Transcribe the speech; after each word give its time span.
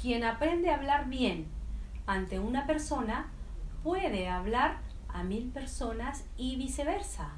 Quien 0.00 0.24
aprende 0.24 0.70
a 0.70 0.76
hablar 0.76 1.08
bien 1.08 1.46
ante 2.06 2.38
una 2.38 2.66
persona 2.66 3.30
puede 3.82 4.28
hablar 4.28 4.78
a 5.08 5.22
mil 5.24 5.50
personas 5.50 6.24
y 6.38 6.56
viceversa. 6.56 7.32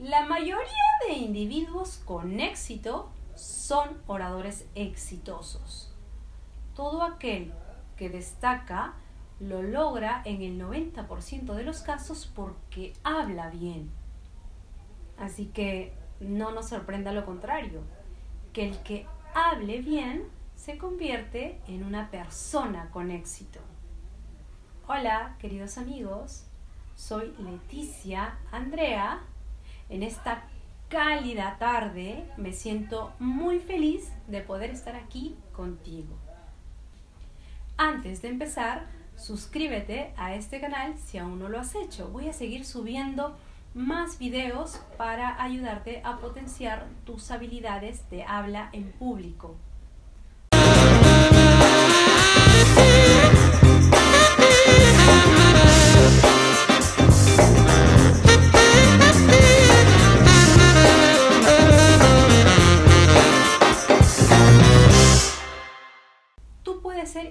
La 0.00 0.26
mayoría 0.26 0.98
de 1.06 1.14
individuos 1.14 2.02
con 2.04 2.40
éxito 2.40 3.08
son 3.36 3.88
oradores 4.08 4.66
exitosos. 4.74 5.94
Todo 6.74 7.04
aquel 7.04 7.52
que 7.96 8.10
destaca 8.10 8.94
lo 9.38 9.62
logra 9.62 10.22
en 10.24 10.42
el 10.42 10.60
90% 10.60 11.54
de 11.54 11.62
los 11.62 11.82
casos 11.82 12.30
porque 12.34 12.94
habla 13.04 13.50
bien. 13.50 13.90
Así 15.18 15.46
que 15.46 15.92
no 16.18 16.50
nos 16.50 16.70
sorprenda 16.70 17.12
lo 17.12 17.24
contrario, 17.24 17.82
que 18.52 18.68
el 18.68 18.78
que 18.78 19.06
hable 19.34 19.80
bien 19.80 20.24
se 20.56 20.78
convierte 20.78 21.60
en 21.66 21.84
una 21.84 22.10
persona 22.10 22.90
con 22.90 23.10
éxito. 23.10 23.60
Hola, 24.86 25.36
queridos 25.38 25.78
amigos, 25.78 26.44
soy 26.96 27.34
Leticia 27.38 28.38
Andrea. 28.52 29.20
En 29.88 30.02
esta 30.02 30.44
cálida 30.88 31.56
tarde 31.58 32.30
me 32.36 32.52
siento 32.52 33.12
muy 33.18 33.60
feliz 33.60 34.12
de 34.26 34.40
poder 34.40 34.70
estar 34.70 34.96
aquí 34.96 35.36
contigo. 35.52 36.14
Antes 37.76 38.22
de 38.22 38.28
empezar, 38.28 38.86
suscríbete 39.16 40.14
a 40.16 40.34
este 40.34 40.60
canal 40.60 40.96
si 40.98 41.18
aún 41.18 41.38
no 41.38 41.48
lo 41.48 41.58
has 41.58 41.74
hecho. 41.74 42.08
Voy 42.08 42.28
a 42.28 42.32
seguir 42.32 42.64
subiendo 42.64 43.36
más 43.74 44.18
videos 44.18 44.80
para 44.96 45.42
ayudarte 45.42 46.00
a 46.04 46.18
potenciar 46.18 46.86
tus 47.04 47.30
habilidades 47.32 48.08
de 48.10 48.22
habla 48.22 48.70
en 48.72 48.92
público. 48.92 49.56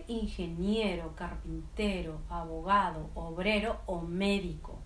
Ingeniero, 0.08 1.16
carpintero, 1.16 2.20
abogado, 2.30 3.10
obrero 3.16 3.80
o 3.86 4.02
médico. 4.02 4.80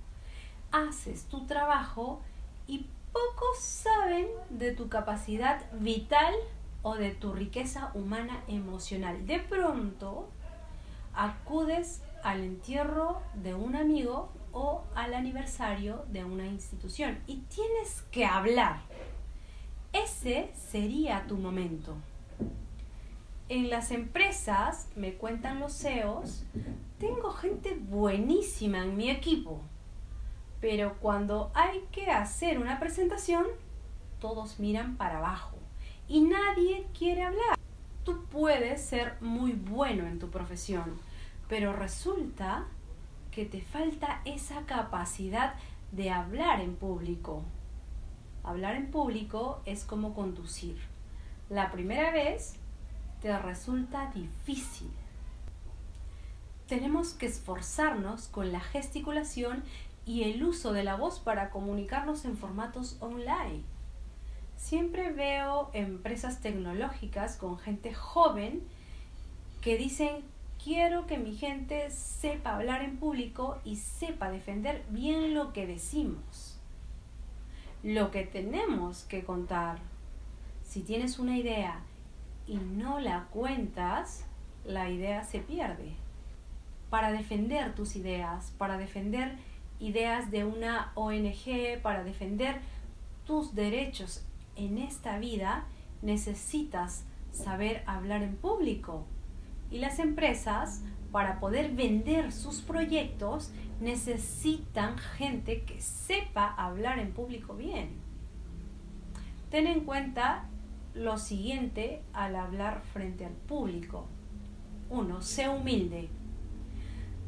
Haces 0.71 1.25
tu 1.25 1.45
trabajo 1.45 2.21
y 2.67 2.85
pocos 3.11 3.59
saben 3.59 4.27
de 4.49 4.73
tu 4.73 4.89
capacidad 4.89 5.61
vital 5.79 6.33
o 6.81 6.95
de 6.95 7.11
tu 7.11 7.33
riqueza 7.33 7.91
humana 7.93 8.43
emocional. 8.47 9.25
De 9.25 9.39
pronto 9.39 10.27
acudes 11.13 12.01
al 12.23 12.41
entierro 12.41 13.21
de 13.33 13.53
un 13.53 13.75
amigo 13.75 14.29
o 14.51 14.83
al 14.95 15.13
aniversario 15.13 16.05
de 16.11 16.23
una 16.23 16.45
institución 16.45 17.19
y 17.27 17.37
tienes 17.37 18.03
que 18.11 18.25
hablar. 18.25 18.81
Ese 19.93 20.51
sería 20.53 21.25
tu 21.27 21.37
momento. 21.37 21.95
En 23.49 23.69
las 23.69 23.91
empresas, 23.91 24.89
me 24.97 25.13
cuentan 25.13 25.61
los 25.61 25.71
CEOs, 25.71 26.43
tengo 26.99 27.31
gente 27.31 27.77
buenísima 27.79 28.83
en 28.83 28.97
mi 28.97 29.09
equipo, 29.09 29.61
pero 30.59 30.95
cuando 30.99 31.49
hay 31.53 31.85
que 31.93 32.11
hacer 32.11 32.59
una 32.59 32.77
presentación, 32.77 33.45
todos 34.19 34.59
miran 34.59 34.97
para 34.97 35.19
abajo 35.19 35.55
y 36.09 36.19
nadie 36.21 36.87
quiere 36.97 37.23
hablar. 37.23 37.57
Tú 38.03 38.25
puedes 38.25 38.81
ser 38.81 39.15
muy 39.21 39.53
bueno 39.53 40.05
en 40.07 40.19
tu 40.19 40.29
profesión, 40.29 40.99
pero 41.47 41.71
resulta 41.71 42.65
que 43.31 43.45
te 43.45 43.61
falta 43.61 44.21
esa 44.25 44.65
capacidad 44.65 45.53
de 45.93 46.09
hablar 46.09 46.59
en 46.59 46.75
público. 46.75 47.43
Hablar 48.43 48.75
en 48.75 48.91
público 48.91 49.61
es 49.63 49.85
como 49.85 50.13
conducir. 50.13 50.77
La 51.49 51.71
primera 51.71 52.11
vez 52.11 52.59
te 53.21 53.37
resulta 53.37 54.11
difícil. 54.13 54.91
Tenemos 56.67 57.13
que 57.13 57.25
esforzarnos 57.25 58.27
con 58.27 58.51
la 58.51 58.59
gesticulación 58.59 59.63
y 60.05 60.23
el 60.23 60.43
uso 60.43 60.73
de 60.73 60.83
la 60.83 60.95
voz 60.95 61.19
para 61.19 61.49
comunicarnos 61.49 62.25
en 62.25 62.37
formatos 62.37 62.97
online. 62.99 63.63
Siempre 64.57 65.11
veo 65.11 65.69
empresas 65.73 66.41
tecnológicas 66.41 67.37
con 67.37 67.57
gente 67.57 67.93
joven 67.93 68.63
que 69.61 69.77
dicen 69.77 70.23
quiero 70.63 71.07
que 71.07 71.17
mi 71.17 71.35
gente 71.35 71.89
sepa 71.91 72.55
hablar 72.55 72.81
en 72.81 72.97
público 72.97 73.59
y 73.63 73.77
sepa 73.77 74.29
defender 74.29 74.83
bien 74.89 75.33
lo 75.33 75.53
que 75.53 75.67
decimos. 75.67 76.57
Lo 77.83 78.11
que 78.11 78.23
tenemos 78.23 79.03
que 79.03 79.23
contar. 79.23 79.79
Si 80.63 80.81
tienes 80.81 81.19
una 81.19 81.37
idea 81.37 81.81
y 82.47 82.55
no 82.55 82.99
la 82.99 83.25
cuentas, 83.25 84.25
la 84.65 84.89
idea 84.89 85.23
se 85.23 85.39
pierde. 85.39 85.93
Para 86.89 87.11
defender 87.11 87.75
tus 87.75 87.95
ideas, 87.95 88.53
para 88.57 88.77
defender 88.77 89.35
ideas 89.79 90.31
de 90.31 90.45
una 90.45 90.91
ONG, 90.95 91.81
para 91.81 92.03
defender 92.03 92.61
tus 93.25 93.53
derechos 93.53 94.25
en 94.55 94.77
esta 94.77 95.19
vida, 95.19 95.65
necesitas 96.01 97.03
saber 97.31 97.83
hablar 97.85 98.23
en 98.23 98.35
público. 98.35 99.05
Y 99.69 99.79
las 99.79 99.99
empresas, 99.99 100.81
para 101.11 101.39
poder 101.39 101.73
vender 101.73 102.31
sus 102.31 102.61
proyectos, 102.61 103.51
necesitan 103.81 104.97
gente 104.97 105.63
que 105.63 105.81
sepa 105.81 106.47
hablar 106.47 106.99
en 106.99 107.11
público 107.11 107.53
bien. 107.53 107.89
Ten 109.51 109.67
en 109.67 109.81
cuenta 109.81 110.45
lo 110.97 111.17
siguiente 111.17 112.01
al 112.13 112.35
hablar 112.35 112.81
frente 112.93 113.25
al 113.25 113.33
público. 113.33 114.07
Uno, 114.89 115.21
Sé 115.21 115.49
humilde. 115.49 116.09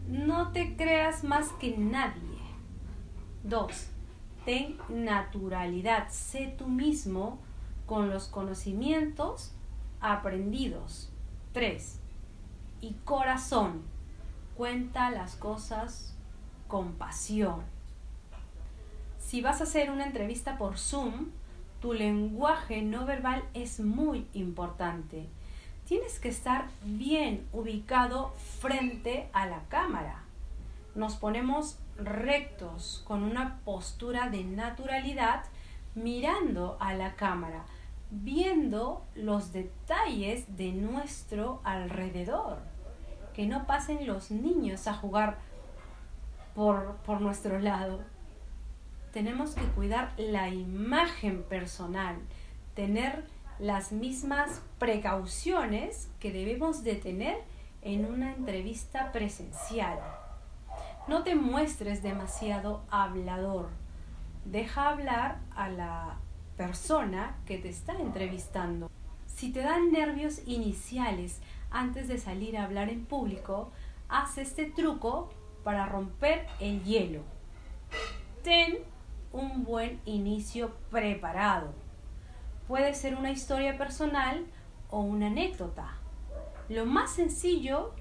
No 0.07 0.52
te 0.52 0.75
creas 0.75 1.24
más 1.24 1.50
que 1.59 1.78
nadie. 1.78 2.40
Dos, 3.44 3.90
Ten 4.46 4.78
naturalidad. 4.90 6.09
Sé 6.09 6.56
tú 6.57 6.68
mismo 6.68 7.40
con 7.85 8.09
los 8.09 8.28
conocimientos 8.28 9.52
aprendidos. 10.00 11.12
Tres, 11.53 12.00
Y 12.81 12.94
corazón. 13.03 13.84
Cuenta 14.56 15.09
las 15.12 15.36
cosas 15.36 16.16
con 16.68 16.94
pasión. 16.94 17.62
Si 19.19 19.41
vas 19.41 19.62
a 19.62 19.66
hacer 19.66 19.91
una 19.91 20.06
entrevista 20.06 20.57
por 20.57 20.78
Zoom, 20.78 21.28
tu 21.82 21.94
lenguaje 21.94 22.82
no 22.82 23.06
verbal 23.06 23.44
es 23.54 23.80
muy 23.80 24.28
importante. 24.34 25.28
Tienes 25.86 26.20
que 26.20 26.30
estar 26.30 26.68
bien 26.84 27.48
ubicado 27.52 28.34
frente 28.60 29.30
a 29.34 29.48
la 29.48 29.62
cámara. 29.70 30.24
Nos 30.94 31.16
ponemos 31.16 31.80
rectos, 31.98 33.04
con 33.08 33.24
una 33.24 33.60
postura 33.66 34.30
de 34.30 34.44
naturalidad, 34.44 35.44
mirando 35.96 36.78
a 36.80 36.94
la 36.94 37.16
cámara, 37.16 37.66
viendo 38.12 39.04
los 39.16 39.52
detalles 39.52 40.58
de 40.58 40.72
nuestro 40.72 41.62
alrededor. 41.64 42.60
Que 43.34 43.48
no 43.48 43.66
pasen 43.66 44.06
los 44.06 44.32
niños 44.32 44.88
a 44.88 44.94
jugar 44.94 45.40
por, 46.54 46.98
por 46.98 47.22
nuestro 47.22 47.60
lado 47.60 48.02
tenemos 49.12 49.56
que 49.56 49.66
cuidar 49.68 50.14
la 50.18 50.50
imagen 50.50 51.44
personal, 51.44 52.18
tener 52.75 53.25
las 53.59 53.92
mismas 53.92 54.62
precauciones 54.78 56.09
que 56.20 56.31
debemos 56.31 56.84
de 56.84 56.96
tener 56.96 57.38
en 57.81 58.06
una 58.06 58.34
entrevista 58.34 59.12
presencial. 59.12 60.00
No 61.07 61.24
te 61.24 61.36
muestres 61.36 62.04
demasiado 62.04 62.84
hablador. 62.89 63.69
Deja 64.45 64.89
hablar 64.89 65.39
a 65.56 65.69
la 65.69 66.18
persona 66.56 67.38
que 67.45 67.57
te 67.57 67.69
está 67.69 67.94
entrevistando. 67.94 68.89
Si 69.28 69.51
te 69.51 69.62
dan 69.62 69.92
nervios 69.92 70.42
iniciales 70.45 71.39
antes 71.72 72.07
de 72.07 72.18
salir 72.18 72.57
a 72.57 72.63
hablar 72.63 72.89
en 72.89 73.06
público, 73.06 73.72
haz 74.07 74.38
este 74.38 74.66
truco 74.66 75.30
para 75.63 75.86
romper 75.86 76.48
el 76.60 76.84
hielo. 76.84 77.22
Ten 78.44 78.80
un 79.31 79.64
buen 79.64 80.02
inicio 80.06 80.76
preparado. 80.90 81.74
Puede 82.68 82.94
ser 82.94 83.16
una 83.16 83.31
historia 83.31 83.78
personal 83.78 84.46
o 84.90 85.02
una 85.02 85.28
anécdota. 85.28 85.98
Lo 86.68 86.86
más 86.86 87.12
sencillo 87.12 87.94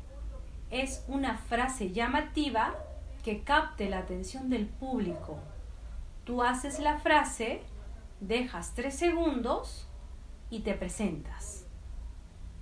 es 0.71 1.05
una 1.09 1.39
frase 1.39 1.93
llamativa 1.93 2.75
que 3.25 3.43
capte 3.43 3.89
la 3.89 3.99
atención 3.99 4.51
del 4.51 4.67
público. 4.67 5.39
Tú 6.25 6.43
haces 6.43 6.79
la 6.79 6.99
frase, 6.99 7.63
dejas 8.21 8.75
tres 8.75 8.97
segundos 8.97 9.89
y 10.51 10.61
te 10.61 10.75
presentas. 10.75 11.67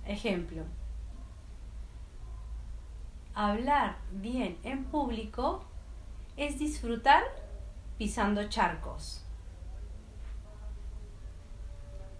Ejemplo, 0.05 0.63
hablar 3.33 3.97
bien 4.11 4.57
en 4.63 4.85
público 4.85 5.65
es 6.37 6.57
disfrutar 6.59 7.23
pisando 7.97 8.47
charcos. 8.47 9.23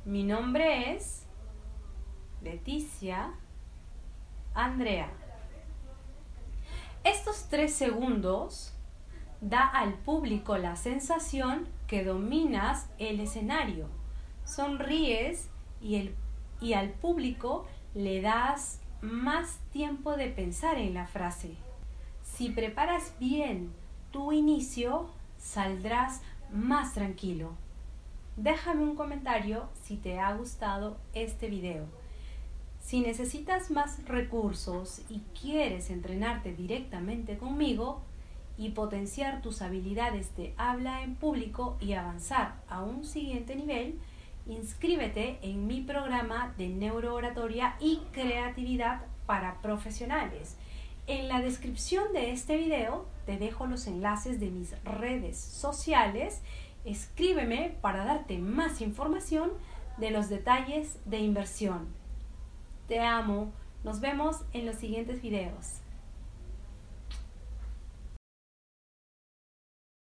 Mi 0.06 0.24
nombre 0.24 0.94
es 0.96 1.26
Leticia 2.42 3.34
Andrea. 4.54 5.10
Estos 7.04 7.48
tres 7.50 7.74
segundos 7.74 8.74
da 9.40 9.68
al 9.68 9.94
público 9.94 10.58
la 10.58 10.76
sensación 10.76 11.68
que 11.86 12.04
dominas 12.04 12.90
el 12.98 13.20
escenario. 13.20 13.88
Sonríes 14.46 15.50
y, 15.82 15.98
el, 15.98 16.16
y 16.60 16.74
al 16.74 16.90
público 16.90 17.68
le 17.94 18.22
das 18.22 18.82
más 19.02 19.60
tiempo 19.72 20.18
de 20.18 20.28
pensar 20.28 20.80
en 20.80 20.96
la 20.96 21.06
frase. 21.06 21.56
Si 22.24 22.50
preparas 22.50 23.14
bien 23.20 23.74
tu 24.12 24.32
inicio, 24.32 25.10
saldrás 25.38 26.22
más 26.51 26.94
tranquilo. 26.94 27.51
Déjame 28.36 28.84
un 28.84 28.95
comentario 28.95 29.69
si 29.84 29.98
te 29.98 30.19
ha 30.19 30.34
gustado 30.34 30.98
este 31.13 31.50
video. 31.50 31.86
Si 32.80 33.01
necesitas 33.01 33.72
más 33.72 34.06
recursos 34.06 35.01
y 35.10 35.22
quieres 35.39 35.89
entrenarte 35.89 36.54
directamente 36.54 37.38
conmigo 37.38 38.01
y 38.57 38.69
potenciar 38.69 39.42
tus 39.42 39.62
habilidades 39.62 40.36
de 40.38 40.54
habla 40.57 41.04
en 41.04 41.16
público 41.16 41.78
y 41.81 41.94
avanzar 41.94 42.56
a 42.69 42.83
un 42.83 43.04
siguiente 43.04 43.56
nivel, 43.56 44.00
inscríbete 44.48 45.40
en 45.42 45.68
mi 45.68 45.81
programa 45.81 46.54
de 46.57 46.69
neurooratoria 46.69 47.75
y 47.80 47.98
creatividad 48.12 49.01
para 49.25 49.62
profesionales. 49.62 50.57
En 51.07 51.30
la 51.30 51.39
descripción 51.39 52.12
de 52.12 52.31
este 52.31 52.57
video 52.57 53.06
te 53.25 53.38
dejo 53.38 53.65
los 53.65 53.88
enlaces 53.88 54.42
de 54.42 54.50
mis 54.50 54.75
redes 54.83 55.38
sociales. 55.38 56.42
Escríbeme 56.83 57.77
para 57.80 58.04
darte 58.04 58.38
más 58.39 58.81
información 58.81 59.51
de 59.95 60.12
los 60.12 60.27
detalles 60.27 61.00
de 61.06 61.19
inversión. 61.19 61.88
Te 62.89 63.00
amo. 63.00 63.54
Nos 63.86 64.01
vemos 64.01 64.42
en 64.51 64.65
los 64.65 64.75
siguientes 64.75 65.21
videos. 65.21 65.80